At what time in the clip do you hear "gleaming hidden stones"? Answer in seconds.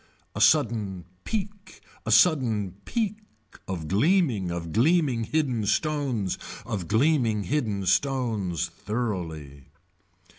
4.71-6.39, 6.87-8.65